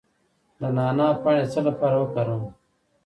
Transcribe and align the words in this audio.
د 0.59 0.61
نعناع 0.75 1.13
پاڼې 1.21 1.43
د 1.45 1.49
څه 1.53 1.59
لپاره 1.67 1.95
وکاروم؟ 1.99 2.43